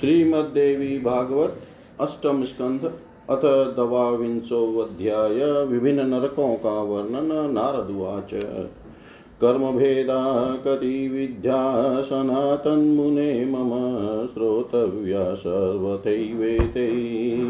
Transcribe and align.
श्रीमद्देवी 0.00 0.98
भागवत, 0.98 1.56
अष्टम 2.00 2.44
स्कंध, 2.44 2.92
अथ 3.30 3.42
दवाविंशोऽध्याय 3.76 5.64
विभिन्न 5.64 6.06
नरकों 6.06 6.54
का 6.54 6.82
वर्णन 6.82 7.50
नारदुवाच 7.50 8.30
कर्मभेदा 9.40 10.54
कति 10.64 11.08
विद्या 11.08 12.02
सनातन्मुने 12.02 13.44
मम 13.44 13.70
श्रोतव्या 14.26 15.34
सर्वथैवेते 15.34 16.86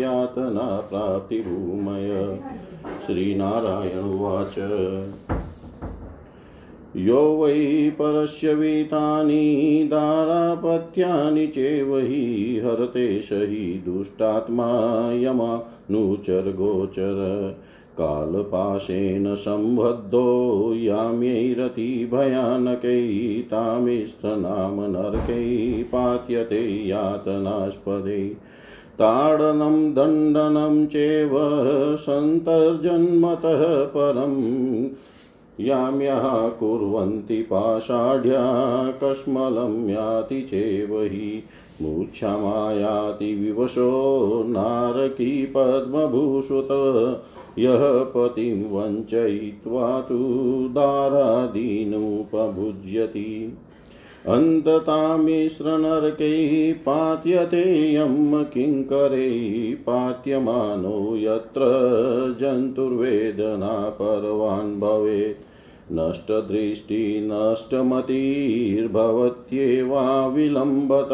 यातना 0.01 0.80
प्राप्तिभूमय। 0.91 2.41
श्रीनारायण 3.07 4.03
उवाच। 4.05 4.59
यो 6.97 7.39
वै 7.41 7.91
परस्य 7.91 8.55
वीतानि 8.55 9.87
चेव 11.55 11.99
हि 11.99 12.63
हरते 12.65 13.23
स 13.23 13.29
दुष्टात्मा 13.85 14.67
यमानुचरगोचर 15.12 15.95
कालपाशेन 17.98 19.34
सम्बद्धो 19.34 20.75
याम्यैरति 20.75 22.09
भयानकै 22.12 23.09
तामिस्थनाम 23.51 24.81
नरकै 24.81 25.83
पात्यते 25.83 26.89
यातनास्पदे। 26.89 28.29
ताडनं 28.98 29.95
दण्डनं 29.95 30.87
चेव 30.87 31.31
सन्तर्जन्मतः 31.97 33.84
परम् 33.84 34.89
याम्यः 35.60 36.48
कुर्वन्ति 36.48 37.42
पाषाढ्या 37.42 38.42
कश्मलं 39.05 39.91
याति 39.91 40.41
चेव 40.41 41.02
हि 41.02 41.42
मूर्च्छमायाति 41.83 43.34
विवशो 43.34 44.45
नारकी 44.48 45.52
पद्मभूषुत। 45.56 46.69
यः 47.58 47.80
पतिं 47.83 48.70
वञ्चयित्वा 48.70 50.00
तु 50.00 50.69
दारादीनुपभुज्यति 50.70 53.58
अन्ततामिश्रनरकैः 54.28 56.74
पात्यते 56.74 57.95
यं 57.95 58.45
किङ्करैः 58.45 59.74
पात्यमानो 59.74 61.17
यत्र 61.17 61.61
जन्तुर्वेदना 62.41 63.98
परवान् 64.02 64.80
भवेत्। 64.80 65.50
नष्टदृष्टि 65.92 67.28
नष्टमतिर्भवत्येवा 67.30 70.27
विलम्बत 70.27 71.12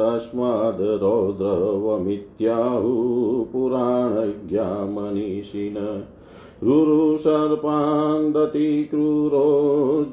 तस्माद् 0.00 0.80
रौद्रवमित्याहुः 0.80 3.44
पुराणज्ञा 3.52 4.64
मनीषिण 4.64 5.76
रुरुसर्पान्दति 6.64 8.68
क्रूरो 8.90 9.48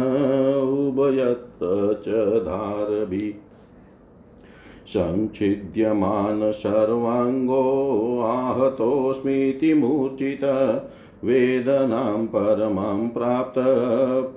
उभयत्र 0.61 2.01
च 2.07 2.09
धारभि। 2.43 3.35
संच्छिद्यमान 4.93 6.51
सर्वाङ्गो 6.51 7.63
आहतोऽस्मीति 8.25 9.73
मूर्छित 9.73 10.43
वेदनां 11.25 12.25
परमां 12.27 13.07
प्राप्त 13.09 13.59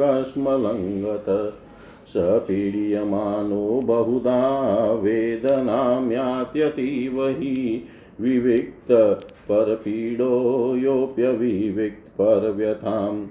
कस्मलङ्गत 0.00 1.28
स 2.06 2.12
पीड्यमानो 2.16 3.82
बहुधा 3.84 4.92
वेदनाम्यात्यतीव 4.92 7.28
हि 7.28 7.84
विविक्त 8.20 8.92
परपीडो 9.48 10.76
योऽप्यविविक्तपरव्यथाम् 10.76 13.26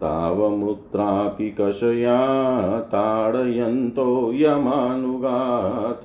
तावमुत्रापि 0.00 1.54
कषया 1.60 2.80
ताडयन्तो 2.80 4.32
यमानुगा 4.34 6.00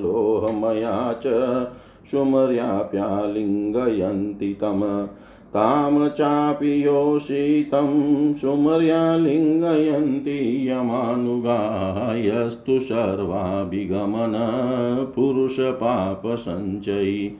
लोहमया 0.00 1.12
च 1.12 1.66
सुमर्याप्यालिङ्गयन्ति 2.10 4.56
तम्। 4.60 5.08
तां 5.54 6.08
चापि 6.08 6.86
योषितं 6.86 8.34
सुमर्यालिङ्गयन्ति 8.34 10.70
यमानुगायस्तु 10.70 12.80
सर्वाभिगमन 12.80 14.32
पुरुषपापसञ्चयी। 15.16 17.36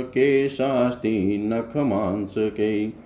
केशास्ति 0.04 1.50
नखमांसकै। 1.52 2.80
मेदो 2.80 3.05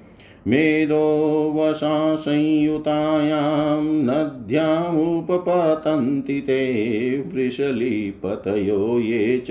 वशासंयुतायां 1.57 3.83
नद्यामुपपतन्ति 3.83 6.41
ते 6.41 7.25
वृषलीपतयो 7.35 9.01
ये 9.01 9.39
च 9.39 9.47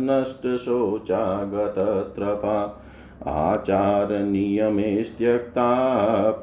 नष्टशोचागतत्रपा। 0.00 2.84
आचारनियमेस्त्यक्ता 3.26 5.70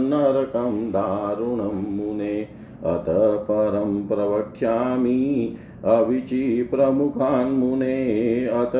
नरकं 0.00 0.90
दारुणं 0.90 1.96
मुने, 1.96 2.48
अत 2.84 3.46
परं 3.48 4.06
प्रवक्ष्यामि 4.06 5.56
अविचि 5.84 6.68
प्रमुखान् 6.70 7.52
मुने, 7.52 8.46
अत 8.46 8.72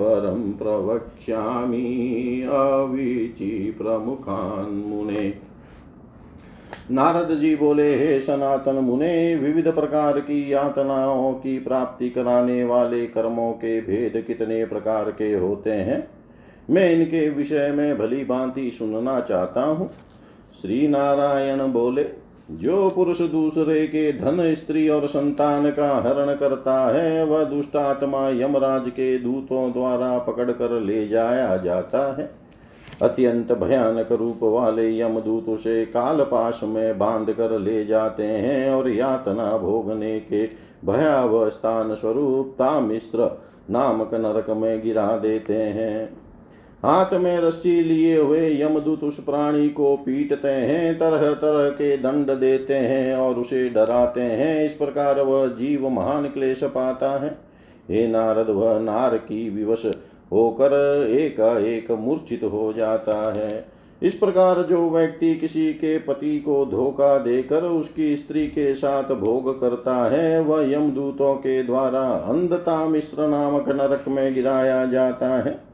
परं 0.00 0.52
प्रवक्ष्यामि 0.52 2.48
अविचि 2.52 3.74
प्रमुखान् 3.78 4.84
मुने। 4.84 5.51
नारद 6.92 7.38
जी 7.38 7.56
बोले, 7.56 7.94
हे 7.94 8.20
सनातन 8.20 8.74
मुने, 8.74 9.36
विविध 9.36 9.72
प्रकार 9.72 10.20
की 10.20 10.52
यातनाओं 10.52 11.32
की 11.32 11.58
प्राप्ति 11.58 12.10
कराने 12.10 12.64
वाले 12.64 13.06
कर्मों 13.06 13.52
के 13.52 13.80
भेद 13.80 14.24
कितने 14.26 14.64
प्रकार 14.64 15.04
के 15.10 15.34
होते 15.34 15.70
हैं? 15.70 16.08
मैं 16.70 16.90
इनके 16.90 17.30
विषय 17.30 17.72
में 17.76 17.98
भली 17.98 18.24
भांति 18.24 18.70
सुनना 18.70 19.20
चाहता 19.20 19.62
हूँ। 19.62 19.90
श्री 20.62 20.88
नारायण 20.88 21.58
बोले, 21.58 22.06
जो 22.50 22.90
पुरुष 22.90 23.20
दूसरे 23.20 23.86
के 23.86 24.12
धन, 24.12 24.54
स्त्री 24.54 24.88
और 24.88 25.06
संतान 25.06 25.70
का 25.70 25.96
हरण 25.96 26.34
करता 26.34 26.94
है, 26.94 27.24
वह 27.24 27.44
दुष्टात्मा 27.44 28.28
यमराज 28.28 28.90
के 28.90 29.18
दूतों 29.18 29.72
द्वारा 29.72 30.18
पकड़ 30.18 30.50
कर 30.50 30.80
ले 30.80 31.08
जाया 31.08 31.56
जाता 31.56 32.16
है। 32.18 32.41
अत्यंत 33.02 33.52
भयानक 33.52 34.12
रूप 34.12 34.38
वाले 34.42 35.00
यमदूत 35.00 35.48
उसे 35.48 35.84
कालपाश 35.84 36.60
में 36.64 36.98
बाँध 36.98 37.32
कर 37.32 37.58
ले 37.58 37.84
जाते 37.84 38.22
हैं 38.22 38.70
और 38.70 38.88
यातना 38.88 39.58
भोगने 39.58 40.20
के 40.20 40.46
भयावह 40.84 41.48
स्थान 41.48 41.94
स्वरूप 41.94 42.54
तामिश्र 42.58 43.40
नामक 43.70 44.14
नरक 44.14 44.50
में 44.50 44.82
गिरा 44.82 45.16
देते 45.16 45.54
हैं। 45.54 46.22
हाथ 46.84 47.14
में 47.14 47.40
रस्सी 47.40 47.82
लिए 47.84 48.18
हुए 48.18 48.62
यमदूत 48.62 49.04
उस 49.04 49.24
प्राणी 49.24 49.68
को 49.68 49.96
पीटते 49.96 50.48
हैं 50.48 50.98
तरह 50.98 51.32
तरह 51.32 51.70
के 51.70 51.96
दंड 51.96 52.30
देते 52.30 52.74
हैं 52.74 53.16
और 53.16 53.34
उसे 53.34 53.68
डराते 53.68 54.20
हैं। 54.20 54.64
इस 54.64 54.72
प्रकार 54.72 55.20
वह 55.20 55.46
जीव 55.46 55.88
महान 55.88 56.26
क्लेश 56.28 56.64
पाता 56.64 57.10
है। 57.10 57.38
हे 57.90 58.08
नारद, 58.08 58.50
वह 58.50 58.80
नार 58.80 59.16
की 59.16 59.50
विवश 59.50 59.82
होकर 60.32 60.72
एकाएक 61.10 61.90
मूर्छित 61.90 62.44
हो 62.44 62.72
जाता 62.72 63.32
है। 63.32 63.72
इस 64.02 64.14
प्रकार 64.14 64.62
जो 64.62 64.90
व्यक्ति 64.90 65.34
किसी 65.34 65.72
के 65.72 65.98
पति 65.98 66.38
को 66.38 66.66
धोखा 66.66 67.18
देकर 67.18 67.62
उसकी 67.62 68.16
स्त्री 68.16 68.46
के 68.46 68.74
साथ 68.74 69.14
भोग 69.14 69.60
करता 69.60 70.10
है, 70.10 70.40
वह 70.40 70.72
यमदूतों 70.72 71.34
के 71.34 71.62
द्वारा 71.62 72.00
अंधता 72.00 72.88
मिश्र 72.88 73.28
नामक 73.28 73.68
नरक 73.68 74.04
में 74.08 74.34
गिराया 74.34 74.86
जाता 74.86 75.28
है। 75.28 75.72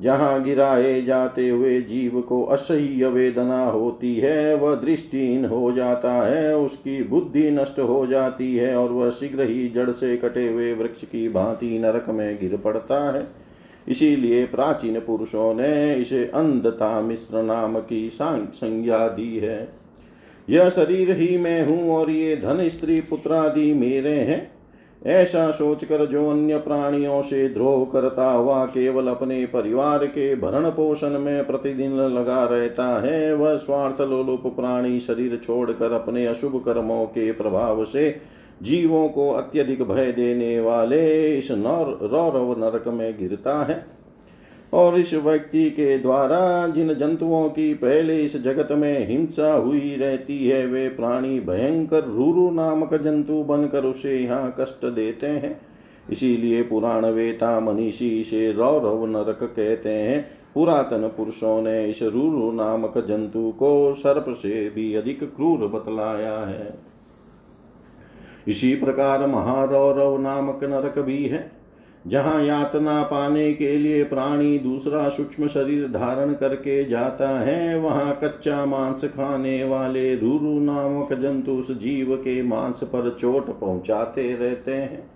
जहाँ 0.00 0.42
गिराए 0.42 1.02
जाते 1.02 1.48
हुए 1.48 1.80
जीव 1.80 2.20
को 2.20 2.42
असह्य 2.44 3.06
वेदना 3.06 3.64
होती 3.64 4.16
है, 4.16 4.54
वह 4.54 4.74
दृष्टिहीन 4.74 5.44
हो 5.44 5.72
जाता 5.72 6.12
है, 6.12 6.56
उसकी 6.56 7.02
बुद्धि 7.02 7.50
नष्ट 7.50 7.78
हो 7.78 8.06
जाती 8.06 8.56
है 8.56 8.76
और 8.76 8.90
वह 8.90 9.10
शीघ्र 9.10 9.42
ही 9.42 9.68
जड़ 9.68 9.90
से 9.90 10.16
कटे 10.16 10.48
हुए 10.48 10.72
वृक्ष 10.74 11.04
की 11.04 11.28
भांति 11.28 11.78
नरक 11.78 12.08
में 12.08 12.38
गिर 12.40 12.56
पड़ता 12.56 13.10
है। 13.10 13.41
इसीलिए 13.88 14.44
प्राचीन 14.46 14.98
पुरुषों 15.00 15.54
ने 15.54 15.94
इसे 15.94 16.24
अंधता 16.24 17.00
मिश्र 17.00 17.42
नाम 17.42 17.78
की 17.78 18.08
संज्ञा 18.12 19.08
दी 19.08 19.36
है। 19.38 19.68
यह 20.48 20.68
शरीर 20.68 21.10
ही 21.10 21.36
मैं 21.38 21.66
हूँ 21.66 21.90
और 21.90 22.10
ये 22.10 22.36
धन, 22.36 22.68
स्त्री, 22.68 23.00
पुत्र 23.00 23.32
आदि 23.32 23.72
मेरे 23.74 24.14
हैं। 24.14 24.50
ऐसा 25.06 25.50
सोचकर 25.50 26.06
जो 26.06 26.28
अन्य 26.30 26.56
प्राणियों 26.56 27.22
से 27.22 27.48
द्रोह 27.48 27.84
करता 27.84 28.30
हुआ 28.30 28.64
केवल 28.64 29.08
अपने 29.08 29.46
परिवार 29.46 30.06
के 30.06 30.34
भरण 30.36 30.68
पोषण 30.70 31.18
में 31.18 31.46
प्रतिदिन 31.46 31.92
लगा 31.92 32.44
रहता 32.44 32.86
है, 33.00 33.34
वह 33.34 33.56
स्वार्थ 33.56 34.00
लोलुप 34.00 34.42
प्राणी 34.46 35.00
शरीर 35.00 35.36
छोड़कर 35.36 35.92
अपने 35.92 36.26
अशुभ 36.26 36.62
कर्मों 36.64 37.06
के 37.06 37.32
प्रभाव 37.32 37.84
से 37.84 38.10
जीवों 38.62 39.08
को 39.08 39.30
अत्यधिक 39.30 39.82
भय 39.82 40.12
देने 40.12 40.60
वाले 40.60 41.34
इस 41.38 41.50
नौर, 41.50 41.98
रौरव 42.12 42.64
नरक 42.64 42.88
में 42.88 43.18
गिरता 43.18 43.64
है। 43.64 43.86
और 44.72 44.98
इस 44.98 45.14
व्यक्ति 45.14 45.70
के 45.70 45.98
द्वारा 45.98 46.68
जिन 46.68 46.94
जंतुओं 46.94 47.48
की 47.48 47.74
पहले 47.74 48.24
इस 48.24 48.42
जगत 48.42 48.68
में 48.72 49.08
हिंसा 49.08 49.54
हुई 49.54 49.96
रहती 49.96 50.48
है, 50.48 50.66
वे 50.66 50.88
प्राणी 50.88 51.40
भयंकर 51.40 52.04
रूरु 52.04 52.50
नामक 52.50 52.94
जंतु 52.94 53.42
बनकर 53.42 53.84
उसे 53.84 54.18
यहाँ 54.18 54.56
कष्ट 54.60 54.86
देते 54.86 55.26
हैं। 55.26 55.60
इसीलिए 56.12 56.62
पुराण 56.62 57.06
वेता 57.06 57.60
मनीषी 57.60 58.20
इसे 58.20 58.52
रौरव 58.52 59.06
नरक 59.06 59.38
कहते 59.42 59.90
हैं। 59.90 60.26
पुरातन 60.54 61.10
पुरुषों 61.16 61.62
ने 61.62 61.90
इस 61.90 62.02
रूरु 62.02 62.52
नामक 62.52 62.98
जंतु 62.98 63.50
को 63.50 63.94
सर्प 63.94 64.24
से 64.28 64.70
भी 64.70 64.94
अधिक 64.94 65.20
क्रूर 65.20 65.58
बतलाया 65.58 66.38
है। 66.38 66.91
इसी 68.48 68.74
प्रकार 68.74 69.26
महारौरव 69.26 70.20
नामक 70.20 70.64
नरक 70.64 70.98
भी 70.98 71.24
है। 71.24 71.50
जहाँ 72.06 72.42
यातना 72.42 73.02
पाने 73.02 73.52
के 73.52 73.76
लिए 73.78 74.04
प्राणी 74.04 74.58
दूसरा 74.58 75.08
सूक्ष्म 75.08 75.46
शरीर 75.46 75.88
धारण 75.88 76.32
करके 76.32 76.84
जाता 76.84 77.28
है, 77.40 77.78
वहाँ 77.78 78.18
कच्चा 78.24 78.64
मांस 78.66 79.04
खाने 79.04 79.64
वाले 79.64 80.14
रूरू 80.16 80.58
नामक 80.60 81.12
जंतु 81.12 81.52
उस 81.52 81.70
जीव 81.78 82.14
के 82.16 82.42
मांस 82.42 82.80
पर 82.84 83.16
चोट 83.20 83.60
पहुँचाते 83.60 84.36
रहते 84.36 84.74
हैं। 84.74 85.10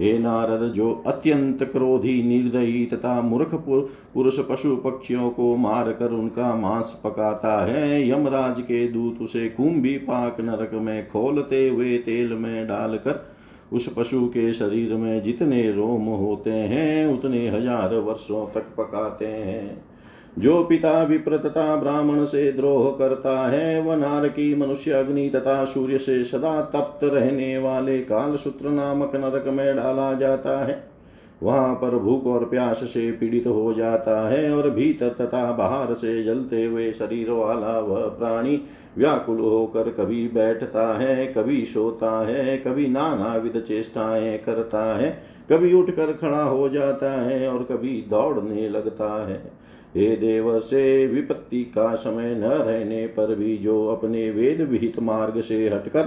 हे 0.00 0.18
नारद, 0.18 0.72
जो 0.72 0.92
अत्यंत 1.06 1.62
क्रोधी, 1.62 2.22
निर्दयी 2.22 2.84
तथा 2.86 3.20
मूर्ख 3.22 3.54
पुरुष 3.54 4.38
पशु 4.40 4.76
पक्षियों 4.76 5.30
को 5.30 5.56
मार 5.56 5.92
कर 5.92 6.12
उनका 6.12 6.54
मांस 6.54 7.00
पकाता 7.04 7.64
है, 7.64 8.08
यमराज 8.08 8.60
के 8.60 8.86
दूत 8.88 9.20
उसे 9.22 9.48
कुंभी 9.48 9.96
पाक 9.98 10.40
नरक 10.40 10.74
में 10.74 11.08
खोलते 11.08 11.68
हुए 11.68 11.96
तेल 11.98 12.32
में 12.32 12.66
डालकर 12.66 13.24
उस 13.72 13.92
पशु 13.96 14.26
के 14.26 14.52
शरीर 14.52 14.94
में 14.94 15.22
जितने 15.22 15.70
रोम 15.72 16.04
होते 16.04 16.50
हैं, 16.50 17.06
उतने 17.06 17.48
हज़ार 17.48 17.94
वर्षों 17.94 18.46
तक 18.46 18.66
पकाते 18.78 19.26
हैं। 19.26 19.93
जो 20.38 20.64
पिता 20.64 21.02
विप्र 21.02 21.36
तथा 21.38 21.76
ब्राह्मण 21.76 22.24
से 22.24 22.52
द्रोह 22.52 22.90
करता 22.90 23.48
है, 23.48 23.80
वह 23.82 23.96
नारकी 23.96 24.54
मनुष्य 24.54 24.90
अग्नि 24.90 25.28
तथा 25.28 25.64
सूर्य 25.64 25.98
से 25.98 26.24
सदा 26.24 26.60
तप्त 26.62 27.04
रहने 27.04 27.58
वाले 27.58 28.00
काल 28.00 28.36
सूत्र 28.36 28.68
नामक 28.68 29.16
नरक 29.16 29.44
में 29.48 29.76
डाला 29.76 30.12
जाता 30.14 30.64
है। 30.64 30.94
वहाँ 31.42 31.74
पर 31.74 31.98
भूख 31.98 32.26
और 32.26 32.44
प्यास 32.44 32.76
से 32.76 33.12
पीड़ित 33.12 33.46
हो 33.46 33.72
जाता 33.74 34.28
है 34.28 34.54
और 34.54 34.70
भीतर 34.70 35.08
तथा 35.08 35.52
बाहर 35.52 35.94
से 35.94 36.22
जलते 36.24 36.64
हुए 36.64 36.92
शरीर 36.92 37.30
वाला 37.30 37.78
वह 37.78 38.06
प्राणी 38.08 38.60
व्याकुल 38.98 39.40
होकर 39.40 39.90
कभी 39.90 40.28
बैठता 40.28 40.86
है, 40.98 41.26
कभी 41.26 41.64
सोता 41.64 42.26
है, 42.26 42.56
कभी 42.58 42.88
नाना 42.88 43.34
विध 43.36 43.60
चेष्टाएँ 43.62 44.38
करता 44.38 44.96
है, 44.96 45.10
कभी 45.52 45.72
उठकर 45.72 46.12
खड़ा 46.12 46.42
हो 46.42 46.68
जाता 46.68 47.10
है 47.22 47.48
और 47.48 47.62
कभी 47.62 48.04
दौड़ने 48.10 48.68
लगता 48.68 49.26
है। 49.28 49.63
हे 49.96 50.16
देव, 50.16 50.60
से 50.60 51.06
विपत्ति 51.06 51.64
का 51.64 51.94
समय 51.94 52.34
न 52.34 52.44
रहने 52.44 53.06
पर 53.06 53.34
भी 53.34 53.56
जो 53.56 53.86
अपने 53.86 54.30
वेद 54.30 54.60
विहित 54.60 55.00
मार्ग 55.00 55.40
से 55.40 55.68
हटकर 55.68 56.02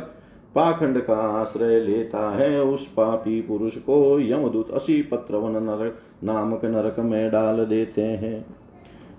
पाखंड 0.56 1.02
का 1.02 1.14
आश्रय 1.14 1.80
लेता 1.80 2.36
है, 2.36 2.64
उस 2.64 2.88
पापी 2.88 3.42
पुरुष 3.42 3.78
को 3.78 4.20
यमदूत 4.20 4.72
असी 4.72 5.02
पत्रवन 5.02 5.64
नरक, 5.64 5.98
नामक 6.24 6.66
नरक 6.66 7.00
में 7.00 7.32
डाल 7.32 7.66
देते 7.66 8.02
हैं। 8.02 8.46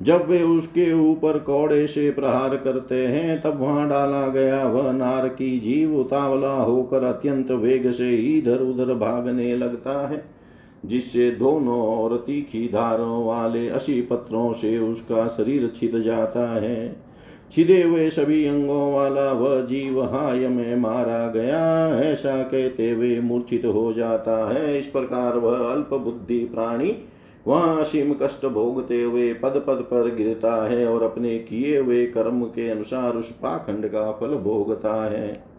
जब 0.02 0.28
वे 0.28 0.42
उसके 0.42 0.92
ऊपर 1.10 1.38
कौड़े 1.38 1.86
से 1.86 2.10
प्रहार 2.10 2.56
करते 2.56 3.06
हैं, 3.06 3.40
तब 3.40 3.60
वहाँ 3.60 3.88
डाला 3.88 4.28
गया 4.28 4.66
वह 4.66 4.92
नार 4.92 5.28
की 5.28 5.60
जीव 5.60 5.96
उतावला 5.96 6.54
होकर 6.54 7.04
अत्यंत 7.04 7.50
वेग 7.50 7.90
से 7.90 8.16
इधर 8.16 8.58
उधर 8.58 8.94
भागने 8.94 9.56
लगता 9.56 10.08
है। 10.08 10.37
जिससे 10.86 11.30
दोनों 11.30 11.80
और 11.88 12.16
तीखी 12.16 12.66
धारों 12.68 13.24
वाले 13.26 13.68
असी 13.68 14.00
पत्रों 14.02 14.52
से 14.52 14.78
उसका 14.78 15.26
शरीर 15.26 15.66
छिद 15.76 15.98
जाता 16.00 16.48
है। 16.60 16.96
छिदे 17.52 17.82
हुए 17.82 18.08
सभी 18.10 18.44
अंगों 18.46 18.92
वाला 18.92 19.30
वह 19.32 19.60
जीव 19.60 20.02
हाय 20.04 20.48
में 20.48 20.76
मारा 20.76 21.26
गया, 21.28 21.88
ऐसा 22.02 22.42
कहते 22.42 22.90
हुए 22.90 23.18
मूर्छित 23.20 23.64
हो 23.64 23.92
जाता 23.92 24.36
है। 24.52 24.78
इस 24.78 24.86
प्रकार 24.86 25.36
वह 25.36 25.58
अल्प 25.72 25.94
बुद्धि 25.94 26.38
प्राणी 26.44 26.94
वहाँ 27.46 27.80
असीम 27.80 28.12
कष्ट 28.22 28.46
भोगते 28.46 29.02
हुए 29.02 29.32
पद 29.32 29.62
पद 29.66 29.82
पर 29.82 30.14
गिरता 30.14 30.54
है 30.68 30.86
और 30.86 31.02
अपने 31.02 31.38
किए 31.38 31.78
हुए 31.78 32.04
कर्म 32.06 32.42
के 32.44 32.68
अनुसार 32.68 33.12
उस 33.12 33.30
पाखंड 33.32 33.86
का 33.86 34.10
फल 34.12 34.34
भोगता 34.36 34.94
है। 35.10 35.57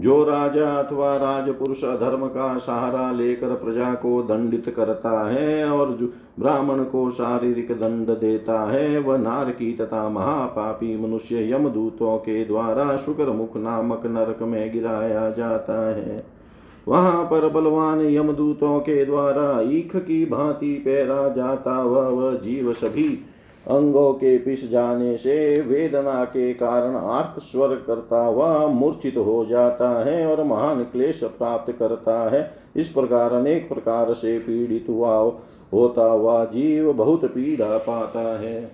जो 0.00 0.22
राजा 0.24 0.66
अथवा 0.74 1.16
राजपुरुष 1.16 1.82
अधर्म 1.84 2.26
का 2.26 2.56
सहारा 2.58 3.10
लेकर 3.12 3.54
प्रजा 3.54 3.92
को 3.94 4.22
दंडित 4.22 4.68
करता 4.76 5.10
है 5.30 5.70
और 5.70 5.90
ब्राह्मण 6.38 6.82
को 6.84 7.10
शारीरिक 7.10 7.72
दंड 7.72 8.10
देता 8.10 8.60
है, 8.70 8.98
वह 8.98 9.18
नारकी 9.18 9.72
तथा 9.72 10.08
महापापी 10.08 10.96
मनुष्य 10.96 11.50
यमदूतों 11.52 12.16
के 12.18 12.44
द्वारा 12.44 12.96
शुक्र 12.96 13.32
मुख 13.32 13.56
नामक 13.56 14.06
नरक 14.06 14.42
में 14.42 14.72
गिराया 14.72 15.30
जाता 15.30 15.80
है। 15.96 16.24
वहाँ 16.88 17.24
पर 17.24 17.48
बलवान 17.48 18.00
यमदूतों 18.00 18.78
के 18.80 19.04
द्वारा 19.04 19.60
ईख 19.70 19.96
की 19.96 20.24
भांति 20.26 20.72
पैरा 20.74 21.28
जाता 21.28 21.82
वह 21.82 22.34
जीव 22.34 22.72
सभी 22.72 23.08
अंगों 23.68 24.12
के 24.12 24.38
पिस 24.38 24.70
जाने 24.70 25.16
से 25.16 25.60
वेदना 25.60 26.24
के 26.24 26.54
कारण 26.54 26.96
आर्त 26.96 27.42
स्वर 27.42 27.68
करता 27.68 28.24
हुआ 28.24 28.66
मूर्छित 28.66 29.16
हो 29.16 29.46
जाता 29.46 30.04
है 30.04 30.26
और 30.26 30.44
महान 30.44 30.82
क्लेश 30.82 31.24
प्राप्त 31.24 31.72
करता 31.72 32.30
है। 32.30 32.50
इस 32.76 32.88
प्रकार 32.88 33.32
अनेक 33.32 33.68
प्रकार 33.68 34.14
से 34.14 34.38
पीड़ित 34.38 34.86
हुआ, 34.88 35.32
होता 35.72 36.04
हुआ 36.04 36.44
जीव 36.44 36.92
बहुत 36.92 37.24
पीड़ा 37.24 37.78
पाता 37.78 38.40
है। 38.40 38.72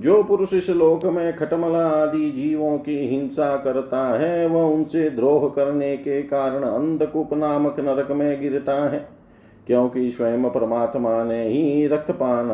जो 0.00 0.22
पुरुष 0.22 0.54
इस 0.54 0.70
लोक 0.70 1.04
में 1.04 1.36
खटमला 1.36 1.86
आदि 1.86 2.30
जीवों 2.30 2.78
की 2.78 3.08
हिंसा 3.08 3.56
करता 3.56 4.18
है, 4.18 4.46
वह 4.46 4.62
उनसे 4.62 5.10
द्रोह 5.10 5.48
करने 5.48 5.96
के 5.96 6.22
कारण 6.22 6.62
अंधकूप 6.62 7.34
नामक 7.34 7.80
नरक 7.80 8.10
में 8.10 8.40
गिरता 8.40 8.88
है। 8.88 9.08
क्योंकि 9.66 10.10
स्वयं 10.10 10.50
परमात्मा 10.50 11.24
ने 11.24 11.48
ही 11.48 11.86
रक्तपान 11.86 12.50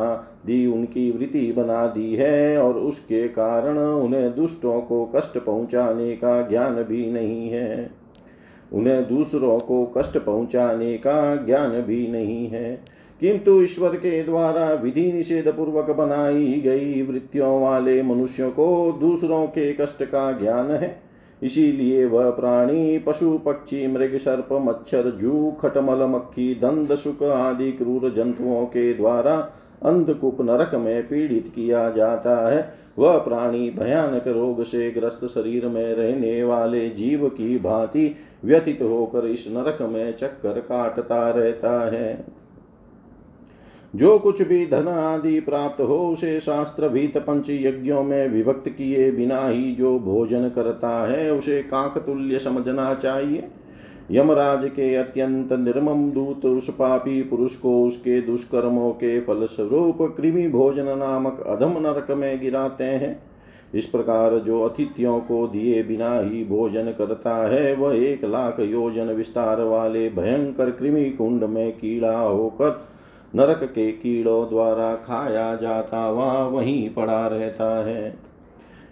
दी, 0.47 0.67
उनकी 0.67 1.11
वृत्ति 1.11 1.53
बना 1.53 1.87
दी 1.87 2.15
है 2.15 2.63
और 2.63 2.75
उसके 2.75 3.29
कारण 3.29 3.79
उन्हें 3.79 4.37
दुष्टों 4.37 4.81
को 4.81 5.13
कष्ट 5.17 5.39
पहुँचाने 5.39 6.13
का 6.13 6.49
ज्ञान 6.49 6.75
भी 6.75 7.13
नहीं 7.13 7.51
है। 7.51 7.91
उन्हें 8.73 9.09
दूसरों 9.09 9.59
को 9.59 9.93
कष्ट 9.99 10.19
पहुँचाने 10.19 10.95
का 10.95 11.37
ज्ञान 11.37 11.71
भी 11.71 12.09
नहीं 12.09 12.49
है। 12.49 12.85
किंतु 13.21 13.63
ईश्वर 13.63 13.97
के 13.97 14.23
द्वारा 14.23 14.73
विधि 14.73 15.13
निषेध 15.13 15.49
पूर्वक 15.49 15.91
बनाई 15.91 16.61
गई 16.65 17.03
वृत्तियों 17.03 17.63
वाले 17.63 18.03
मनुष्यों 18.03 18.51
को 18.51 18.99
दूसरों 19.01 19.47
के 19.47 19.73
कष्ट 19.73 20.03
का 20.03 20.33
ज्ञान 20.33 20.71
है। 20.71 21.03
इसीलिए 21.43 22.05
वह 22.05 22.31
प्राणी, 22.31 22.99
पशु, 22.99 23.39
पक्षी, 23.39 23.87
मृग, 23.87 24.17
सर्प, 24.17 24.49
मच्छर, 24.53 25.19
जू, 25.21 25.53
खटमल, 25.61 26.07
मक्खी 26.07 26.55
दंद 26.55 26.95
सुख 26.95 27.23
आदि 27.23 27.73
क्रूर 27.73 28.11
जंतुओं 28.11 28.67
के 28.67 28.95
द्वारा 28.95 29.53
अंधकूप 29.85 30.41
नरक 30.41 30.75
में 30.75 31.03
पीड़ित 31.03 31.53
किया 31.55 31.91
जाता 31.91 32.49
है। 32.49 32.75
वह 32.99 33.19
प्राणी 33.19 33.71
भयानक 33.71 34.29
रोग 34.29 34.65
से 34.65 34.91
ग्रस्त 34.91 35.27
शरीर 35.27 35.67
में 35.67 35.95
रहने 35.95 36.45
वाले 36.45 36.91
जीव 36.91 37.29
की 37.29 37.59
भांति 37.59 38.17
व्यतीत 38.45 38.83
होकर 38.83 39.27
इस 39.27 39.49
नरक 39.51 39.83
में 39.83 40.17
चक्कर 40.17 40.61
काटता 40.61 41.31
रहता 41.31 41.91
है। 41.91 42.25
जो 43.97 44.19
कुछ 44.19 44.43
भी 44.43 44.67
धन 44.67 44.89
आदि 44.89 45.41
प्राप्त 45.41 45.81
हो, 45.81 46.09
उसे 46.09 46.41
शास्त्र 46.41 46.89
भीत 46.89 47.19
पंच 47.19 47.47
यज्ञों 47.51 48.03
में 48.03 48.29
विभक्त 48.29 48.69
किए 48.69 49.13
बिना 49.13 49.49
ही 49.49 49.75
जो 49.75 49.99
भोजन 49.99 50.49
करता 50.49 51.13
है, 51.13 51.33
उसे 51.33 51.63
काकतुल्य 51.63 52.39
समझना 52.39 52.95
चाहिए। 52.95 53.49
यमराज 54.11 54.65
के 54.65 54.95
अत्यंत 54.95 55.53
निर्मम 55.53 56.11
दूत 56.11 56.45
उस 56.45 56.71
पापी 56.71 57.23
पुरुष 57.23 57.57
को 57.57 57.85
उसके 57.87 58.21
दुष्कर्मों 58.21 58.91
के 58.93 59.21
फलस्वरूप 59.21 59.99
कृमि 60.17 60.49
भोजन 60.49 60.99
नामक 60.99 61.41
अधम 61.47 61.73
नरक 61.79 62.11
में 62.11 62.41
गिराते 62.41 62.85
हैं। 62.85 63.23
इस 63.75 63.87
प्रकार 63.87 64.39
जो 64.39 64.63
अतिथियों 64.63 65.21
को 65.21 65.47
दिए 65.49 65.83
बिना 65.83 66.21
ही 66.21 66.45
भोजन 66.45 66.95
करता 66.99 67.37
है, 67.49 67.75
वह 67.75 67.97
एक 67.97 68.25
लाख 68.25 68.61
योजन 68.61 69.07
विस्तार 69.07 69.61
वाले 69.61 70.09
भयंकर 70.09 70.71
कृमि 70.71 71.05
कुंड 71.11 71.45
में 71.45 71.73
कीड़ा 71.73 72.19
होकर 72.21 72.87
नरक 73.35 73.63
के 73.65 73.93
कीड़ों 73.93 74.49
द्वारा 74.49 74.95
खाया 74.95 75.57
जाता, 75.57 76.11
वह 76.11 76.43
वहीं 76.43 76.91
पड़ा 76.91 77.27
रहता 77.27 77.87
है। 77.87 78.30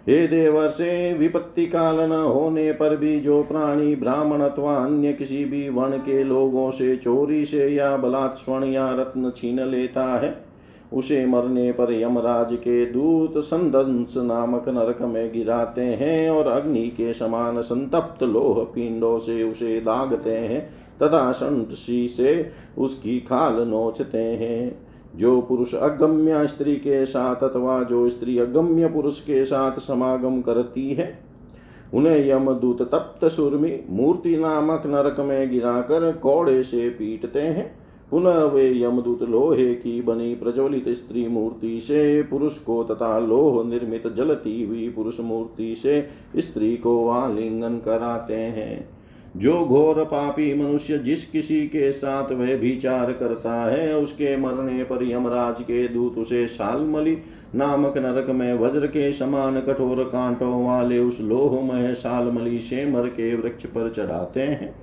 हे 0.09 0.27
देवर 0.27 0.69
से 0.69 1.13
विपत्ति 1.13 1.65
काल 1.67 1.99
न 2.01 2.11
होने 2.11 2.71
पर 2.71 2.95
भी 2.97 3.19
जो 3.19 3.43
प्राणी 3.43 3.95
ब्राह्मण 3.95 4.41
अथवा 4.41 4.75
अन्य 4.75 5.13
किसी 5.13 5.43
भी 5.45 5.69
वर्ण 5.69 5.97
के 5.97 6.23
लोगों 6.23 6.71
से 6.71 6.95
चोरी 6.97 7.45
से 7.45 7.67
या 7.67 7.95
बलात्स्वण 7.97 8.63
या 8.63 8.89
रत्न 8.91 9.31
छीन 9.37 9.59
लेता 9.59 10.05
है, 10.19 10.33
उसे 10.93 11.25
मरने 11.25 11.71
पर 11.71 11.93
यमराज 11.93 12.53
के 12.53 12.85
दूत 12.85 13.37
संदंस 13.37 14.17
नामक 14.17 14.69
नरक 14.69 15.01
में 15.01 15.31
गिराते 15.33 15.81
हैं 15.81 16.29
और 16.29 16.47
अग्नि 16.47 16.87
के 16.87 17.13
समान 17.13 17.61
संतप्त 17.61 18.23
लोह 18.23 18.63
पिंडों 18.65 19.17
से 19.19 19.43
उसे 19.43 19.79
दागते 19.79 20.31
हैं 20.31 20.69
तथा 21.03 21.31
संतसी 21.31 22.07
से 22.07 22.51
उसकी 22.77 23.19
खाल 23.19 23.67
नोचते 23.67 24.17
हैं। 24.17 24.88
जो 25.15 25.41
पुरुष 25.41 25.75
अगम्य 25.75 26.47
स्त्री 26.47 26.75
के 26.75 27.05
साथ 27.05 27.35
अथवा 27.35 27.83
जो 27.83 28.09
स्त्री 28.09 28.37
अगम्य 28.37 28.87
पुरुष 28.87 29.21
के 29.21 29.45
साथ 29.45 29.71
समागम 29.71 30.41
करती 30.41 30.89
है, 30.89 31.19
उन्हें 31.93 32.29
यमदूत 32.29 32.81
तप्त 32.81 33.27
सुरमि, 33.27 33.79
मूर्ति 33.89 34.37
नामक 34.37 34.83
नरक 34.85 35.19
में 35.19 35.51
गिराकर 35.51 36.11
कौड़े 36.11 36.63
से 36.63 36.89
पीटते 36.89 37.41
हैं। 37.41 37.79
पुनः 38.11 38.43
वे 38.43 38.83
यमदूत 38.83 39.23
लोहे 39.23 39.73
की 39.75 40.01
बनी 40.01 40.35
प्रज्वलित 40.35 40.89
स्त्री 40.89 41.27
मूर्ति 41.27 41.79
से, 41.79 42.21
पुरुष 42.21 42.59
को 42.59 42.83
तथा 42.83 43.19
लोह 43.19 43.63
निर्मित 43.65 44.07
जलती 44.07 44.63
हुई 44.63 44.89
पुरुष 44.89 45.19
मूर्ति 45.19 45.75
से 45.75 46.09
स्त्री 46.37 46.77
को 46.77 47.09
आलिंगन 47.09 47.77
कराते 47.77 48.33
हैं। 48.33 48.98
जो 49.37 49.65
घोर 49.65 50.03
पापी 50.03 50.53
मनुष्य 50.53 50.97
जिस 50.97 51.29
किसी 51.29 51.67
के 51.67 51.91
साथ 51.91 52.31
वह 52.31 52.55
विचार 52.55 53.13
करता 53.13 53.53
है, 53.71 53.95
उसके 53.95 54.37
मरने 54.37 54.83
पर 54.83 55.03
यमराज 55.03 55.61
के 55.61 55.87
दूत 55.87 56.17
उसे 56.17 56.47
शालमली 56.47 57.17
नामक 57.55 57.97
नरक 57.97 58.29
में 58.29 58.53
वज्र 58.53 58.87
के 58.87 59.13
समान 59.13 59.61
कठोर 59.61 60.03
कांटों 60.03 60.65
वाले 60.65 60.99
उस 60.99 61.21
लोहमय 61.21 61.95
शालमली 61.95 62.59
से 62.59 62.85
मर 62.91 63.07
के 63.07 63.35
वृक्ष 63.35 63.65
पर 63.65 63.89
चढ़ाते 63.89 64.39
हैं। 64.39 64.75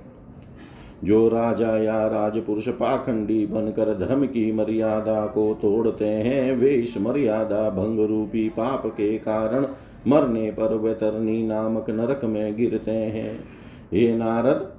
जो 1.03 1.27
राजा 1.27 1.77
या 1.77 2.07
राजपुरुष 2.07 2.69
पाखंडी 2.69 3.45
बनकर 3.45 4.07
धर्म 4.07 4.25
की 4.25 4.51
मर्यादा 4.51 5.25
को 5.25 5.53
तोड़ते 5.53 6.05
हैं, 6.05 6.55
वे 6.55 6.69
इस 6.69 6.97
मर्यादा 6.97 7.69
भंग 7.69 7.99
रूपी 7.99 8.49
पाप 8.49 8.85
के 8.85 9.17
कारण 9.17 9.67
मरने 10.07 10.51
पर 10.51 10.73
वैतरणी 10.75 11.47
नामक 11.47 11.89
नरक 11.89 12.21
में 12.25 12.55
गिरते 12.55 12.91
हैं। 12.91 13.39
हे 13.93 14.17
नारद, 14.17 14.71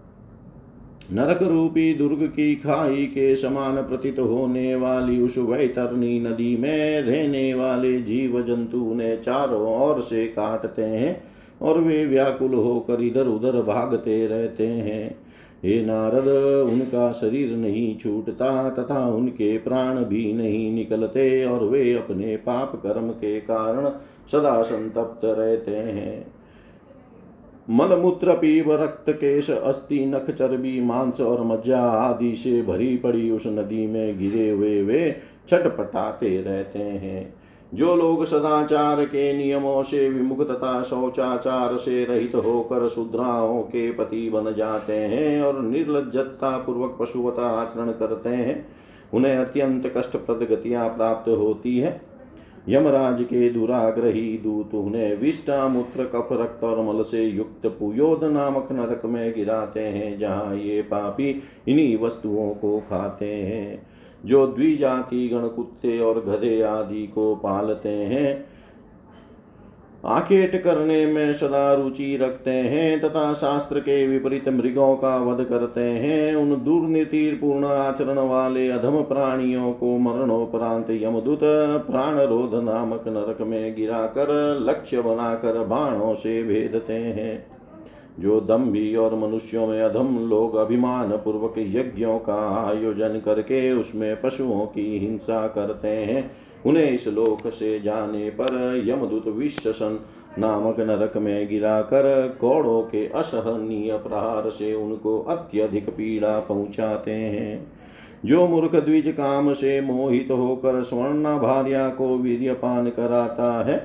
नरक 1.13 1.43
रूपी 1.43 1.95
दुर्ग 1.95 2.23
की 2.23 2.55
खाई 2.55 3.05
के 3.07 3.35
समान 3.37 3.77
प्रतीत 3.77 4.19
होने 4.19 4.75
वाली 4.75 5.21
उस 5.23 5.39
वैतरणी 5.39 6.21
नदी 6.21 6.57
में 6.57 7.01
रहने 7.01 7.55
वाले 7.55 8.01
जीव 8.01 8.41
जंतु 8.43 8.95
ने 8.95 9.17
चारों 9.17 9.83
ओर 9.83 10.03
से 10.03 10.27
काटते 10.27 10.83
हैं 10.83 11.23
और 11.63 11.81
वे 11.81 12.05
व्याकुल 12.07 12.55
होकर 12.55 13.01
इधर 13.01 13.27
उधर 13.27 13.63
भागते 13.63 14.27
रहते 14.27 14.67
हैं। 14.67 15.19
हे 15.65 15.85
नारद, 15.85 16.29
उनका 16.71 17.13
शरीर 17.13 17.57
नहीं 17.57 17.97
छूटता 17.97 18.71
तथा 18.71 19.07
उनके 19.09 19.59
प्राण 19.59 20.05
भी 20.05 20.33
नहीं 20.33 20.73
निकलते 20.73 21.45
और 21.45 21.65
वे 21.65 21.93
अपने 21.95 22.37
पाप 22.37 22.77
कर्म 22.77 23.11
के 23.11 23.41
कारण 23.41 23.89
सदा 24.33 24.63
संतप्त 24.63 25.25
रहते 25.25 25.77
हैं। 25.77 26.38
मलमूत्र 27.71 28.35
पीव 28.35 28.73
रक्त 28.73 29.11
केश 29.11 29.51
अस्थि 29.51 30.07
नख 30.07 30.31
चर्बी 30.31 30.81
मांस 30.81 31.21
और 31.21 31.43
मज्जा 31.45 31.81
आदि 31.81 32.37
से 32.37 32.63
भरी 32.63 32.97
पड़ी 32.97 33.31
उस 33.31 33.47
नदी 33.47 33.87
में 33.87 34.19
गिरे 34.19 34.51
हुए 34.51 34.83
वे 34.83 35.21
छटपटाते 35.49 36.41
रहते 36.43 36.79
हैं। 36.79 37.35
जो 37.75 37.97
लोग 37.97 38.25
सदाचार 38.25 39.05
के 39.05 39.33
नियमों 39.39 39.83
से 39.83 40.09
विमुख 40.09 40.49
तथा 40.51 40.83
शौचाचार 40.83 41.77
से 41.77 42.05
रहित 42.05 42.35
होकर 42.35 42.89
शुद्राओं 42.89 43.63
के 43.63 43.91
पति 43.93 44.31
बन 44.31 44.55
जाते 44.55 44.93
हैं 44.93 45.43
और 45.43 45.63
निर्लजता 45.63 46.57
पूर्वक 46.59 46.97
पशुवता 47.01 47.43
आचरण 47.43 47.91
करते 47.91 48.29
हैं, 48.29 48.67
उन्हें 49.15 49.37
अत्यंत 49.37 49.93
कष्टप्रद 49.97 50.49
गतियाँ 50.53 50.89
प्राप्त 50.89 51.29
होती 51.29 51.79
है। 51.79 52.08
यमराज 52.69 53.23
के 53.23 53.51
दुराग्रही 53.51 54.39
दूत 54.39 54.75
उन्हें 54.75 55.17
विष्टा 55.17 55.69
मूत्र 55.69 56.05
कफ 56.05 56.29
रक्त 56.33 56.65
और 56.65 56.83
मल 56.83 57.03
से 57.03 57.25
युक्त 57.25 57.67
पुयोद 57.67 58.25
नामक 58.25 58.69
नरक 58.73 59.03
में 59.05 59.35
गिराते 59.35 59.81
हैं, 59.81 60.19
जहाँ 60.19 60.57
ये 60.57 60.83
पापी 60.83 61.43
इन्हीं 61.69 61.99
वस्तुओं 61.99 62.51
को 62.51 62.79
खाते 62.81 63.35
हैं, 63.35 63.87
जो 64.25 64.47
द्विजाति 64.47 65.29
गण 65.29 65.49
कुत्ते 65.49 65.99
और 65.99 66.21
घरे 66.21 66.63
आदि 66.63 67.07
को 67.07 67.35
पालते 67.35 67.89
हैं। 67.89 68.58
आखेट 70.05 70.63
करने 70.63 71.07
में 71.07 71.35
सदा 71.35 71.75
रुचि 71.75 72.17
रखते 72.17 72.51
हैं, 72.51 73.01
तथा 73.01 73.33
शास्त्र 73.33 73.81
के 73.81 74.07
विपरीत 74.07 74.49
मृगों 74.49 74.97
का 74.97 75.17
वध 75.17 75.45
करते 75.45 75.81
हैं। 75.81 76.37
उन 76.37 76.65
दुर्नीति 76.65 77.31
पूर्ण 77.31 77.65
आचरण 77.65 78.19
वाले 78.19 78.69
अधम 78.69 79.03
प्राणियों 79.03 79.73
को 79.73 79.99
मरणोपरांत 79.99 80.91
यमदूत 80.91 81.41
प्राण 81.91 82.15
रोध 82.15 82.55
नामक 82.55 83.05
नरक 83.09 83.39
में 83.41 83.77
गिराकर 83.77 84.59
लक्ष्य 84.61 85.01
बनाकर 85.01 85.65
बाणों 85.65 86.15
से 86.15 86.43
भेदते 86.43 86.93
हैं। 86.93 87.47
जो 88.21 88.41
दम्भी 88.41 88.97
और 88.97 89.15
मनुष्यों 89.15 89.67
में 89.67 89.83
अधम 89.83 90.19
लोग 90.29 90.57
अभिमान 90.57 91.11
पूर्वक 91.11 91.55
यज्ञों 91.59 92.19
का 92.19 92.69
आयोजन 92.69 93.23
करके 93.25 93.73
उसमें 93.73 94.21
पशुओं 94.21 94.67
की 94.67 94.99
हिंसा 94.99 95.47
करते 95.47 95.89
हैं 95.89 96.31
उन्हें 96.67 96.91
इस 96.91 97.09
लोक 97.09 97.49
से 97.49 97.79
जाने 97.81 98.31
पर 98.31 98.83
यमदूत 98.87 99.27
विश्वसन 99.29 99.99
नामक 100.39 100.81
नरक 100.81 101.17
में 101.17 101.49
गिराकर 101.49 102.37
कौड़ों 102.41 102.83
के 102.83 103.07
असहनीय 103.09 103.97
प्रहार 103.97 104.51
से 104.51 104.75
उनको 104.75 105.19
अत्यधिक 105.21 105.89
पीड़ा 105.91 106.39
पहुंचाते 106.41 107.11
हैं। 107.11 107.73
जो 108.25 108.47
मूर्ख 108.49 108.75
द्विज 108.77 109.09
काम 109.09 109.53
से 109.53 109.81
मोहित 109.81 110.31
होकर 110.31 110.83
स्वर्णा 110.83 111.37
भार्या 111.39 111.89
को 111.89 112.17
वीर्यपान 112.19 112.89
कराता 112.91 113.53
है, 113.65 113.77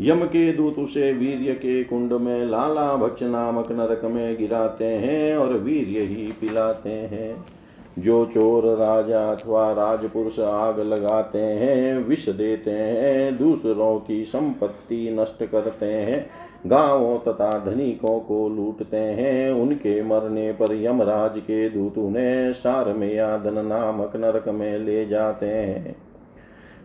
यम 0.00 0.24
के 0.24 0.52
दूत 0.52 0.78
उसे 0.78 1.12
वीर्य 1.12 1.52
के 1.52 1.82
कुंड 1.84 2.12
में 2.12 2.44
लाला 2.44 2.96
भक्ष 2.96 3.22
नामक 3.22 3.72
नरक 3.72 4.04
में 4.04 4.36
गिराते 4.38 4.84
हैं 4.84 5.36
और 5.36 5.52
वीर्य 5.54 6.00
ही 6.00 6.32
पिलाते 6.40 6.90
हैं। 6.90 7.57
जो 7.98 8.24
चोर 8.26 8.76
राजा 8.76 9.32
अथवा 9.32 9.72
राजपुरुष 9.72 10.40
आग 10.40 10.80
लगाते 10.80 11.38
हैं, 11.38 11.98
विष 11.98 12.28
देते 12.28 12.70
हैं, 12.70 13.38
दूसरों 13.38 14.00
की 14.00 14.24
संपत्ति 14.24 15.16
नष्ट 15.20 15.44
करते 15.44 15.86
हैं, 15.86 16.30
गाँवों 16.66 17.18
तथा 17.18 17.64
धनिकों 17.64 18.20
को 18.20 18.48
लूटते 18.48 18.96
हैं, 18.96 19.50
उनके 19.50 20.02
मरने 20.02 20.52
पर 20.52 20.74
यमराज 20.74 21.38
के 21.38 21.70
दूत 21.70 21.98
उन्हें 21.98 22.52
सार 22.52 22.92
में 22.92 23.14
यादन 23.14 23.66
नामक 23.66 24.16
नरक 24.16 24.48
में 24.48 24.78
ले 24.78 25.06
जाते 25.06 25.46
हैं। 25.46 25.96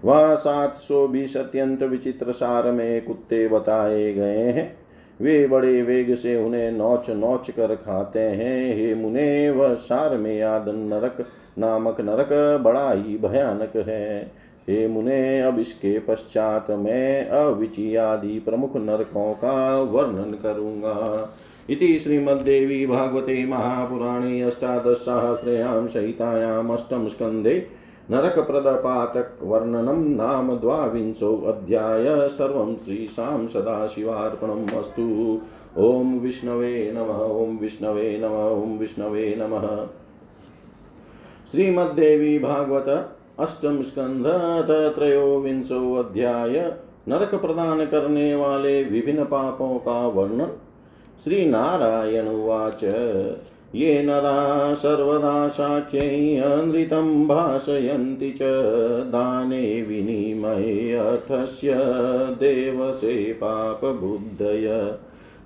वह 0.06 0.36
सात 0.36 0.76
सौ 0.76 1.08
बीस 1.08 1.38
अत्यंत 1.38 1.84
विचित्र 1.84 2.32
सार 2.32 2.72
में 2.72 3.06
कुत्ते 3.06 3.48
बताए 3.48 4.14
गए 4.14 4.38
हैं। 4.38 4.83
वे 5.24 5.48
बड़े 5.48 5.82
वेग 5.82 6.16
से 6.16 6.36
उन्हें 6.36 6.72
नोच 6.72 7.10
नोच 7.10 7.52
कर 7.52 7.76
खाते 7.76 8.20
हैं। 8.20 8.76
हे 8.76 8.96
मुने, 8.96 9.50
वह 9.50 9.74
सार 9.74 10.18
में 10.18 10.38
याद 10.38 10.66
नरक 10.68 11.26
नामक 11.60 12.02
नरक 12.02 12.62
बड़ा 12.64 12.92
ही 12.92 13.18
भयानक 13.18 13.88
है। 13.88 14.32
हे 14.70 14.88
मुने, 14.88 15.42
अब 15.42 15.60
इसके 15.60 16.00
पश्चात 16.00 16.72
मैं 16.72 17.28
अविची 17.28 17.96
आदि 17.96 18.40
प्रमुख 18.40 18.78
नरकों 18.78 19.34
का 19.34 19.82
वर्णन 19.82 20.38
करूँगा। 20.44 21.30
इति 21.70 22.00
श्रीमद्देवी 22.00 22.86
भागवते 22.86 23.46
महापुराणे 23.46 24.42
अष्टादशसहस्रयां 24.42 25.88
सहितायाम् 25.88 26.72
अष्टम 28.12 28.18
स्कन्धे 28.18 28.30
नरकप्रदपातकवर्णनं 28.30 30.16
नाम 30.16 30.56
द्वाविंशोऽध्याय 30.56 32.30
सर्वं 32.30 32.76
श्रीशां 32.76 33.48
सदाशिवार्पणम् 33.48 34.70
अस्तु। 34.70 35.40
ॐ 35.78 36.20
विष्णवे 36.20 36.92
नमः, 36.92 37.26
ॐ 37.26 37.58
विष्णवे 37.58 38.18
नमः, 38.18 38.50
ॐ 38.50 38.78
विष्णवे 38.78 39.36
नमः। 39.38 39.88
श्रीमद्देवी 41.52 42.40
भागवत 42.40 43.16
अष्टम 43.40 43.82
स्कंध 43.82 44.26
त्रयोविंशो 44.96 45.96
अध्याय 45.96 46.74
नरक 47.08 47.36
प्रदान 47.36 47.86
करने 47.86 48.36
वाले 48.36 48.84
विभिन्न 48.84 49.24
पापों 49.24 49.80
का 49.80 50.08
वर्णन। 50.08 50.58
श्री 51.24 51.46
नारायण 51.46 52.28
उवाच। 52.28 52.84
ये 53.76 54.04
नरा 54.04 54.74
सर्वदा 54.74 55.48
साक्ष्यैरनृतं 55.48 57.28
भाषयन्ति 57.28 58.32
च 58.32 58.40
दाने 59.04 59.82
विनिमये 59.82 60.94
अर्थस्य 60.94 61.74
देवसे 62.40 63.34
पापबुद्धय। 63.34 64.98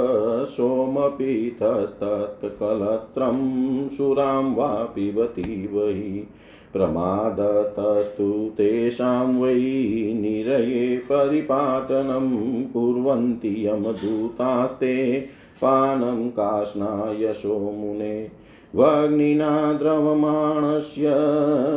सोमपीतस्तत्कलत्रं 0.45 1.29
सुरां 3.89 4.55
वा 4.55 4.67
पिबति 4.67 5.69
वै। 5.73 6.23
प्रमादतस्तु 6.73 8.51
तेषां 8.57 9.41
वै 9.41 9.55
निरये 10.13 10.97
परिपातनं 10.97 12.63
कुर्वन्ति 12.65 13.67
यमदूतास्ते, 13.67 15.19
पानं 15.61 16.29
काष्णायशो 16.29 17.59
मुने 17.59 18.46
वग्निना 18.75 19.73
द्रवमाणस्य 19.73 21.03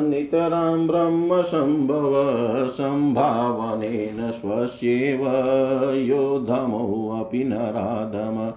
नितरां 0.08 0.86
ब्रह्मसम्भव 0.86 2.12
सम्भावनेन 2.66 4.30
स्वस्येव 4.30 5.20
योधमोऽपि 5.94 7.44
नराधम। 7.44 8.52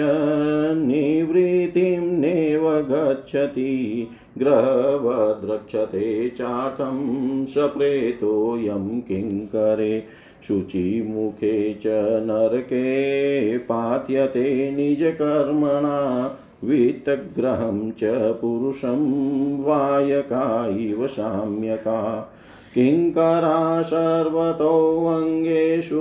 निवृत्तिं 0.77 2.01
नेव 2.01 2.71
गच्छति, 2.71 4.09
ग्रहवद्रक्षते 4.39 6.29
चार्थं 6.29 7.47
सप्रेतोऽयं 7.47 9.01
किङ्करे 9.01 10.05
शुचिमुखे 10.49 11.75
च 11.75 12.21
नरके 12.23 13.59
पात्यते 13.59 14.77
निजकर्मणा, 14.77 16.39
वित्तग्रहं 16.65 17.91
च 17.91 18.01
पुरुषं 18.41 19.63
वायका 19.63 20.69
इव 20.69 21.07
साम्यका। 21.07 22.33
किङ्करा 22.77 23.83
सर्वतोऽङ्गेषु 23.83 26.01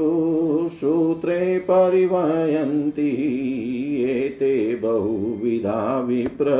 सूत्रे 0.71 1.59
परिवयन्ति 1.59 3.11
एते 4.09 4.75
बहुविधा 4.75 5.99
विप्र 5.99 6.51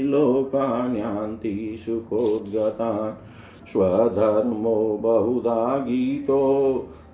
लोकान्यान्ति 0.04 1.76
सुखोद्गतान्। 1.78 3.24
स्वधर्मो 3.68 5.00
बहुधा 5.02 5.78
गीतो 5.78 6.42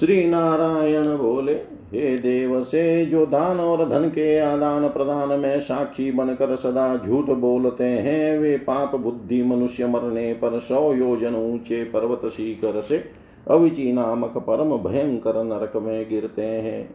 श्री 0.00 0.26
नारायण 0.26 1.16
बोले, 1.16 1.52
हे 1.92 2.18
देव, 2.18 2.62
से 2.62 3.06
जो 3.06 3.26
दान 3.26 3.60
और 3.60 3.88
धन 3.88 4.08
के 4.08 4.38
आदान 4.38 4.88
प्रदान 4.88 5.40
में 5.40 5.60
साक्षी 5.60 6.12
बनकर 6.12 6.56
सदा 6.56 6.96
झूठ 6.96 7.24
बोलते 7.24 7.84
हैं, 7.84 8.38
वे 8.38 8.56
पाप 8.56 8.96
बुद्धि 8.96 9.42
मनुष्य 9.42 9.86
मरने 9.86 10.32
पर 10.32 10.58
सौ 10.58 10.92
योजन 10.94 11.34
ऊँचे 11.34 11.84
पर्वत 11.84 12.30
शिखर 12.32 12.80
से 12.80 13.04
अविची 13.50 13.92
नामक 13.92 14.38
परम 14.38 14.76
भयंकर 14.90 15.44
नरक 15.44 15.72
में 15.76 16.08
गिरते 16.10 16.42
हैं। 16.42 16.94